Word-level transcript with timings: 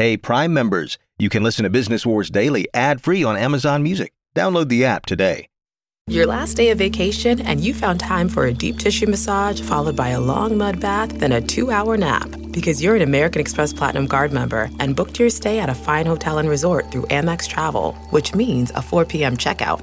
Hey, 0.00 0.16
Prime 0.16 0.54
members, 0.54 0.96
you 1.18 1.28
can 1.28 1.42
listen 1.42 1.64
to 1.64 1.68
Business 1.68 2.06
Wars 2.06 2.30
Daily 2.30 2.66
ad 2.72 3.02
free 3.02 3.22
on 3.22 3.36
Amazon 3.36 3.82
Music. 3.82 4.14
Download 4.34 4.66
the 4.66 4.86
app 4.86 5.04
today. 5.04 5.46
Your 6.06 6.24
last 6.24 6.54
day 6.56 6.70
of 6.70 6.78
vacation, 6.78 7.42
and 7.42 7.60
you 7.60 7.74
found 7.74 8.00
time 8.00 8.30
for 8.30 8.46
a 8.46 8.52
deep 8.54 8.78
tissue 8.78 9.06
massage 9.06 9.60
followed 9.60 9.96
by 9.96 10.08
a 10.08 10.18
long 10.18 10.56
mud 10.56 10.80
bath, 10.80 11.10
then 11.18 11.32
a 11.32 11.40
two 11.42 11.70
hour 11.70 11.98
nap. 11.98 12.34
Because 12.50 12.82
you're 12.82 12.96
an 12.96 13.02
American 13.02 13.42
Express 13.42 13.74
Platinum 13.74 14.08
Card 14.08 14.32
member 14.32 14.70
and 14.78 14.96
booked 14.96 15.18
your 15.18 15.28
stay 15.28 15.58
at 15.58 15.68
a 15.68 15.74
fine 15.74 16.06
hotel 16.06 16.38
and 16.38 16.48
resort 16.48 16.90
through 16.90 17.02
Amex 17.08 17.46
Travel, 17.46 17.92
which 18.08 18.34
means 18.34 18.72
a 18.74 18.80
4 18.80 19.04
p.m. 19.04 19.36
checkout 19.36 19.82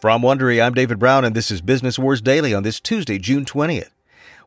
From 0.00 0.22
Wondery, 0.22 0.64
I'm 0.64 0.72
David 0.72 0.98
Brown, 0.98 1.26
and 1.26 1.36
this 1.36 1.50
is 1.50 1.60
Business 1.60 1.98
Wars 1.98 2.22
Daily 2.22 2.54
on 2.54 2.62
this 2.62 2.80
Tuesday, 2.80 3.18
June 3.18 3.44
20th. 3.44 3.90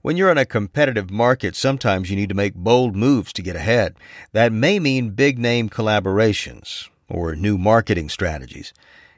When 0.01 0.17
you're 0.17 0.31
in 0.31 0.37
a 0.39 0.47
competitive 0.47 1.11
market, 1.11 1.55
sometimes 1.55 2.09
you 2.09 2.15
need 2.15 2.29
to 2.29 2.35
make 2.35 2.55
bold 2.55 2.95
moves 2.95 3.31
to 3.33 3.43
get 3.43 3.55
ahead. 3.55 3.95
That 4.31 4.51
may 4.51 4.79
mean 4.79 5.11
big 5.11 5.37
name 5.37 5.69
collaborations 5.69 6.89
or 7.07 7.35
new 7.35 7.59
marketing 7.59 8.09
strategies. 8.09 8.73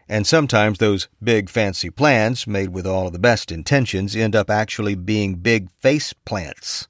And 0.09 0.27
sometimes 0.27 0.77
those 0.77 1.07
big 1.23 1.49
fancy 1.49 1.89
plans, 1.89 2.45
made 2.45 2.73
with 2.73 2.85
all 2.85 3.07
of 3.07 3.13
the 3.13 3.17
best 3.17 3.49
intentions, 3.49 4.13
end 4.13 4.35
up 4.35 4.49
actually 4.49 4.95
being 4.95 5.35
big 5.35 5.71
face 5.79 6.11
plants. 6.11 6.89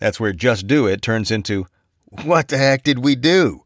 That's 0.00 0.18
where 0.18 0.32
Just 0.32 0.66
Do 0.66 0.88
It 0.88 1.00
turns 1.00 1.30
into, 1.30 1.68
what 2.24 2.48
the 2.48 2.58
heck 2.58 2.82
did 2.82 3.04
we 3.04 3.14
do? 3.14 3.62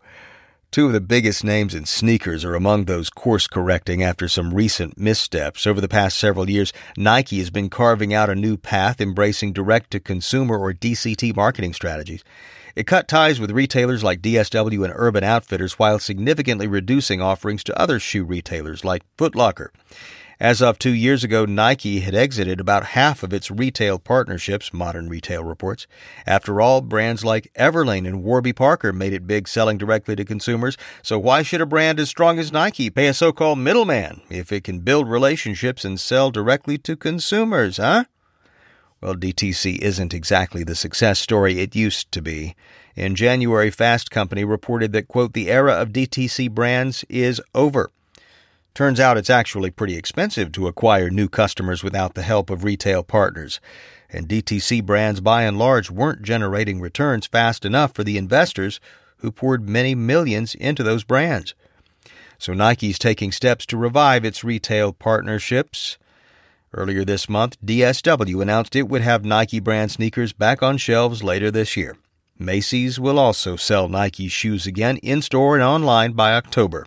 Two 0.73 0.87
of 0.87 0.95
the 0.95 1.03
biggest 1.03 1.45
names 1.45 1.75
in 1.75 1.85
sneakers 1.85 2.47
are 2.47 2.55
among 2.55 2.87
those 2.87 3.11
course 3.11 3.47
correcting 3.47 4.03
after 4.03 4.27
some 4.27 4.55
recent 4.55 4.97
missteps. 4.97 5.67
Over 5.67 5.83
the 5.83 5.87
past 5.87 6.17
several 6.17 6.49
years, 6.49 6.73
Nike 6.97 7.41
has 7.41 7.51
been 7.51 7.69
carving 7.69 8.15
out 8.15 8.31
a 8.31 8.35
new 8.35 8.57
path 8.57 8.99
embracing 8.99 9.53
direct 9.53 9.91
to 9.91 10.01
consumer 10.01 10.57
or 10.57 10.73
DCT 10.73 11.37
marketing 11.37 11.75
strategies. 11.75 12.25
It 12.75 12.87
cut 12.87 13.07
ties 13.07 13.39
with 13.39 13.51
retailers 13.51 14.03
like 14.03 14.23
DSW 14.23 14.83
and 14.83 14.95
Urban 14.97 15.23
Outfitters 15.23 15.75
while 15.75 15.99
significantly 15.99 16.67
reducing 16.67 17.21
offerings 17.21 17.63
to 17.65 17.79
other 17.79 18.01
shoe 18.01 18.25
retailers 18.25 18.83
like 18.83 19.03
Foot 19.19 19.35
Locker. 19.35 19.75
As 20.43 20.61
of 20.61 20.77
two 20.77 20.93
years 20.93 21.23
ago, 21.23 21.45
Nike 21.45 22.01
had 22.01 22.17
exited 22.17 22.59
about 22.59 22.85
half 22.99 23.23
of 23.23 23.33
its 23.33 23.49
retail 23.49 24.01
partnerships, 24.01 24.73
Modern 24.73 25.09
Retail 25.09 25.45
reports. 25.45 25.87
After 26.27 26.61
all, 26.61 26.81
brands 26.81 27.25
like 27.25 27.53
Everlane 27.57 28.09
and 28.09 28.25
Warby 28.25 28.53
Parker 28.53 28.93
made 28.93 29.13
it 29.13 29.29
big 29.29 29.47
selling 29.47 29.79
directly 29.79 30.17
to 30.17 30.25
consumers, 30.25 30.77
so 31.01 31.17
why 31.17 31.43
should 31.45 31.61
a 31.61 31.65
brand 31.65 32.01
as 32.01 32.09
strong 32.09 32.41
as 32.41 32.51
Nike 32.51 32.91
pay 32.91 33.07
a 33.07 33.15
so 33.15 33.31
called 33.31 33.61
middleman 33.61 34.21
if 34.31 34.51
it 34.51 34.65
can 34.65 34.81
build 34.81 35.09
relationships 35.09 35.85
and 35.85 36.01
sell 36.01 36.33
directly 36.33 36.77
to 36.77 36.97
consumers, 36.97 37.77
huh? 37.77 38.07
Well, 39.01 39.15
DTC 39.15 39.79
isn't 39.79 40.13
exactly 40.13 40.65
the 40.65 40.75
success 40.75 41.21
story 41.21 41.61
it 41.61 41.77
used 41.77 42.11
to 42.11 42.21
be. 42.21 42.57
In 42.97 43.15
January, 43.15 43.71
Fast 43.71 44.11
Company 44.11 44.43
reported 44.43 44.93
that, 44.93 45.07
quote, 45.07 45.35
the 45.35 45.53
era 45.53 45.75
of 45.75 45.91
DTC 45.91 46.51
brands 46.51 47.05
is 47.09 47.41
over. 47.55 47.93
Turns 48.75 48.99
out 48.99 49.19
it's 49.19 49.29
actually 49.29 49.71
pretty 49.71 49.97
expensive 49.97 50.51
to 50.53 50.67
acquire 50.67 51.11
new 51.11 51.29
customers 51.29 51.85
without 51.85 52.15
the 52.15 52.23
help 52.23 52.49
of 52.49 52.65
retail 52.65 53.03
partners. 53.03 53.61
And 54.09 54.29
DTC 54.29 54.85
brands 54.85 55.21
by 55.21 55.43
and 55.43 55.59
large 55.59 55.91
weren't 55.91 56.23
generating 56.23 56.81
returns 56.81 57.27
fast 57.27 57.67
enough 57.67 57.95
for 57.95 58.03
the 58.03 58.17
investors 58.17 58.81
who 59.19 59.31
poured 59.31 59.69
many 59.69 59.95
millions 59.95 60.55
into 60.55 60.83
those 60.83 61.05
brands. 61.05 61.55
So 62.39 62.55
Nike's 62.55 62.99
taking 62.99 63.31
steps 63.31 63.67
to 63.67 63.77
revive 63.77 64.25
its 64.25 64.43
retail 64.43 64.93
partnerships. 64.93 65.99
Earlier 66.73 67.05
this 67.05 67.29
month, 67.29 67.59
DSW 67.65 68.41
announced 68.41 68.75
it 68.75 68.89
would 68.89 69.03
have 69.03 69.25
Nike 69.25 69.61
brand 69.61 69.91
sneakers 69.91 70.33
back 70.33 70.63
on 70.63 70.79
shelves 70.79 71.23
later 71.23 71.51
this 71.51 71.77
year. 71.77 71.97
Macy's 72.39 72.99
will 72.99 73.19
also 73.19 73.57
sell 73.57 73.89
Nike 73.89 74.29
shoes 74.29 74.67
again 74.67 74.97
in 74.99 75.21
store 75.21 75.55
and 75.55 75.63
online 75.63 76.13
by 76.13 76.33
October. 76.33 76.87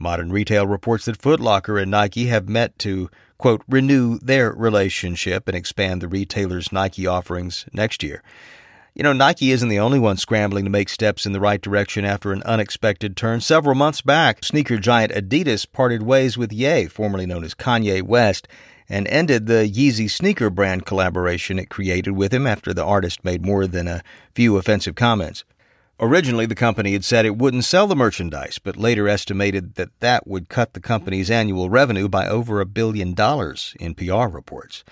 Modern 0.00 0.32
Retail 0.32 0.66
reports 0.66 1.04
that 1.04 1.20
Foot 1.20 1.40
Locker 1.40 1.78
and 1.78 1.90
Nike 1.90 2.26
have 2.26 2.48
met 2.48 2.78
to, 2.78 3.10
quote, 3.36 3.62
renew 3.68 4.18
their 4.20 4.50
relationship 4.50 5.46
and 5.46 5.54
expand 5.54 6.00
the 6.00 6.08
retailer's 6.08 6.72
Nike 6.72 7.06
offerings 7.06 7.66
next 7.74 8.02
year. 8.02 8.22
You 8.94 9.02
know, 9.02 9.12
Nike 9.12 9.50
isn't 9.50 9.68
the 9.68 9.78
only 9.78 9.98
one 9.98 10.16
scrambling 10.16 10.64
to 10.64 10.70
make 10.70 10.88
steps 10.88 11.26
in 11.26 11.32
the 11.32 11.38
right 11.38 11.60
direction 11.60 12.06
after 12.06 12.32
an 12.32 12.42
unexpected 12.44 13.14
turn. 13.14 13.42
Several 13.42 13.74
months 13.74 14.00
back, 14.00 14.42
sneaker 14.42 14.78
giant 14.78 15.12
Adidas 15.12 15.70
parted 15.70 16.02
ways 16.02 16.38
with 16.38 16.50
Ye, 16.50 16.86
formerly 16.86 17.26
known 17.26 17.44
as 17.44 17.54
Kanye 17.54 18.02
West, 18.02 18.48
and 18.88 19.06
ended 19.06 19.46
the 19.46 19.70
Yeezy 19.70 20.10
sneaker 20.10 20.48
brand 20.48 20.86
collaboration 20.86 21.58
it 21.58 21.68
created 21.68 22.12
with 22.12 22.32
him 22.32 22.46
after 22.46 22.72
the 22.72 22.84
artist 22.84 23.22
made 23.22 23.44
more 23.44 23.66
than 23.66 23.86
a 23.86 24.02
few 24.34 24.56
offensive 24.56 24.94
comments. 24.94 25.44
Originally, 26.02 26.46
the 26.46 26.54
company 26.54 26.94
had 26.94 27.04
said 27.04 27.26
it 27.26 27.36
wouldn't 27.36 27.64
sell 27.64 27.86
the 27.86 27.94
merchandise, 27.94 28.58
but 28.58 28.78
later 28.78 29.06
estimated 29.06 29.74
that 29.74 30.00
that 30.00 30.26
would 30.26 30.48
cut 30.48 30.72
the 30.72 30.80
company's 30.80 31.30
annual 31.30 31.68
revenue 31.68 32.08
by 32.08 32.26
over 32.26 32.60
a 32.60 32.66
billion 32.66 33.12
dollars 33.12 33.74
NPR 33.78 34.32
reports 34.32 34.82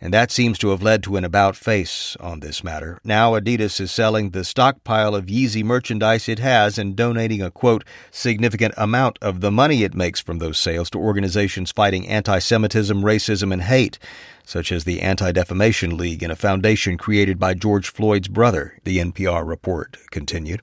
and 0.00 0.14
that 0.14 0.30
seems 0.30 0.58
to 0.58 0.70
have 0.70 0.82
led 0.82 1.02
to 1.02 1.16
an 1.16 1.24
about 1.24 1.56
face 1.56 2.16
on 2.20 2.40
this 2.40 2.64
matter. 2.64 2.98
Now 3.04 3.32
Adidas 3.32 3.80
is 3.80 3.92
selling 3.92 4.30
the 4.30 4.44
stockpile 4.44 5.14
of 5.14 5.26
Yeezy 5.26 5.62
merchandise 5.62 6.28
it 6.28 6.38
has 6.38 6.78
and 6.78 6.96
donating 6.96 7.42
a 7.42 7.50
quote 7.50 7.84
significant 8.10 8.74
amount 8.76 9.18
of 9.20 9.40
the 9.40 9.50
money 9.50 9.84
it 9.84 9.94
makes 9.94 10.20
from 10.20 10.38
those 10.38 10.58
sales 10.58 10.88
to 10.90 10.98
organizations 10.98 11.70
fighting 11.70 12.08
anti-Semitism, 12.08 13.02
racism, 13.02 13.52
and 13.52 13.62
hate, 13.62 13.98
such 14.44 14.72
as 14.72 14.84
the 14.84 15.02
Anti-Defamation 15.02 15.96
League 15.96 16.22
and 16.22 16.32
a 16.32 16.36
foundation 16.36 16.96
created 16.96 17.38
by 17.38 17.54
George 17.54 17.90
Floyd's 17.90 18.28
brother, 18.28 18.78
the 18.84 18.98
NPR 18.98 19.46
report 19.46 19.96
continued. 20.10 20.62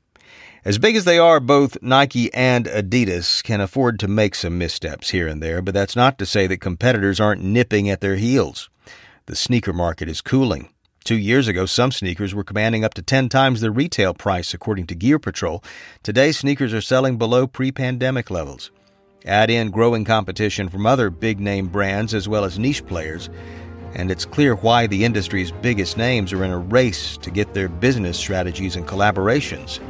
As 0.66 0.78
big 0.78 0.98
as 0.98 1.06
they 1.06 1.18
are, 1.18 1.40
both 1.40 1.82
Nike 1.82 2.34
and 2.34 2.66
Adidas 2.66 3.42
can 3.42 3.62
afford 3.62 4.00
to 4.00 4.08
make 4.10 4.36
some 4.36 4.58
missteps 4.58 5.12
here 5.12 5.26
and 5.26 5.42
there, 5.42 5.62
but 5.62 5.74
that's 5.74 5.96
not 5.96 6.18
to 6.18 6.26
say 6.26 6.48
that 6.48 6.60
competitors 6.60 7.22
aren't 7.22 7.42
nipping 7.42 7.90
at 7.90 8.02
their 8.02 8.18
heels. 8.18 8.70
The 9.28 9.36
sneaker 9.36 9.74
market 9.74 10.08
is 10.08 10.22
cooling. 10.22 10.70
Two 11.04 11.18
years 11.18 11.50
ago, 11.50 11.66
some 11.66 11.92
sneakers 11.92 12.34
were 12.34 12.46
commanding 12.46 12.86
up 12.86 12.94
to 12.94 13.02
10 13.02 13.28
times 13.28 13.60
the 13.60 13.72
retail 13.72 14.14
price, 14.14 14.54
according 14.54 14.88
to 14.88 14.96
Gear 14.96 15.20
Patrol. 15.20 15.62
Today, 16.02 16.32
sneakers 16.32 16.74
are 16.74 16.80
selling 16.80 17.18
below 17.18 17.46
pre 17.46 17.74
pandemic 17.74 18.32
levels. 18.32 18.72
Add 19.26 19.50
in 19.50 19.70
growing 19.70 20.06
competition 20.06 20.70
from 20.70 20.86
other 20.86 21.10
big 21.10 21.42
name 21.42 21.68
brands 21.68 22.14
as 22.14 22.30
well 22.30 22.46
as 22.46 22.58
niche 22.58 22.86
players, 22.86 23.30
and 23.96 24.10
it's 24.10 24.24
clear 24.24 24.56
why 24.56 24.88
the 24.88 25.04
industry's 25.04 25.52
biggest 25.52 25.98
names 25.98 26.32
are 26.32 26.46
in 26.46 26.52
a 26.52 26.58
race 26.58 27.18
to 27.18 27.30
get 27.30 27.54
their 27.54 27.68
business 27.68 28.18
strategies 28.18 28.78
and 28.78 28.88
collaborations 28.88 29.82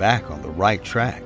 back 0.00 0.32
on 0.32 0.42
the 0.42 0.50
right 0.50 0.82
track. 0.82 1.22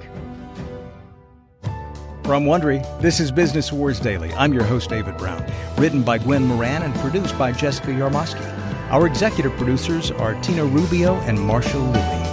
From 2.29 2.45
Wondery, 2.45 2.85
this 3.01 3.21
is 3.21 3.33
Business 3.33 3.73
Wars 3.73 3.99
Daily. 3.99 4.31
I'm 4.35 4.53
your 4.53 4.63
host, 4.63 4.91
David 4.91 5.17
Brown. 5.17 5.43
Written 5.79 6.03
by 6.03 6.19
Gwen 6.19 6.45
Moran 6.45 6.83
and 6.83 6.95
produced 6.97 7.39
by 7.39 7.53
Jessica 7.53 7.89
Yarmosky. 7.89 8.45
Our 8.91 9.07
executive 9.07 9.53
producers 9.53 10.11
are 10.11 10.35
Tina 10.43 10.63
Rubio 10.63 11.15
and 11.21 11.41
Marshall 11.41 11.81
Lewy. 11.81 12.25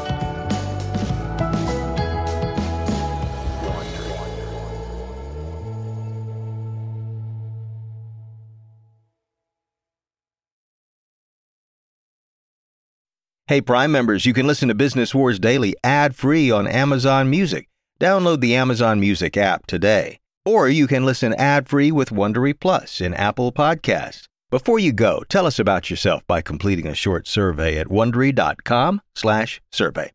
Hey, 13.47 13.61
Prime 13.61 13.93
members, 13.93 14.25
you 14.25 14.33
can 14.33 14.45
listen 14.45 14.67
to 14.67 14.75
Business 14.75 15.15
Wars 15.15 15.39
Daily 15.39 15.73
ad 15.85 16.17
free 16.17 16.51
on 16.51 16.67
Amazon 16.67 17.29
Music. 17.29 17.69
Download 17.99 18.39
the 18.39 18.55
Amazon 18.55 18.99
Music 18.99 19.37
app 19.37 19.67
today. 19.67 20.17
Or 20.43 20.67
you 20.67 20.87
can 20.87 21.05
listen 21.05 21.33
ad-free 21.33 21.91
with 21.91 22.09
Wondery 22.09 22.59
Plus 22.59 22.99
in 23.01 23.13
Apple 23.13 23.51
Podcasts. 23.51 24.23
Before 24.51 24.79
you 24.79 24.91
go, 24.93 25.23
tell 25.27 25.47
us 25.47 25.59
about 25.59 25.89
yourself 25.89 26.25
by 26.27 26.41
completing 26.41 26.87
a 26.87 26.93
short 26.93 27.27
survey 27.27 27.77
at 27.77 27.87
wondery.com/survey. 27.87 30.11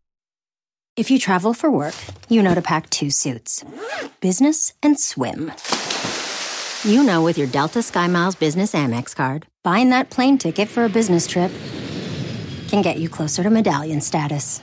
If 0.97 1.11
you 1.11 1.19
travel 1.19 1.53
for 1.55 1.71
work, 1.71 1.94
you 2.29 2.43
know 2.43 2.55
to 2.55 2.62
pack 2.62 2.91
two 2.91 3.11
suits: 3.11 3.65
business 4.21 4.73
and 4.83 5.00
swim. 5.00 5.53
You 6.85 7.03
know 7.03 7.23
with 7.23 7.38
your 7.38 7.49
Delta 7.49 7.81
SkyMiles 7.81 8.38
Business 8.38 8.73
Amex 8.73 9.17
card, 9.17 9.47
buying 9.65 9.91
that 9.91 10.11
plane 10.11 10.38
ticket 10.38 10.69
for 10.69 10.85
a 10.85 10.88
business 10.88 11.26
trip 11.26 11.50
can 12.69 12.83
get 12.83 12.99
you 12.99 13.09
closer 13.09 13.43
to 13.43 13.50
medallion 13.50 14.00
status. 14.00 14.62